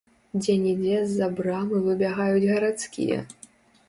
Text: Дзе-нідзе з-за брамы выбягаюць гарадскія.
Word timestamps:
Дзе-нідзе 0.37 0.95
з-за 1.09 1.27
брамы 1.39 1.81
выбягаюць 1.87 2.49
гарадскія. 2.53 3.19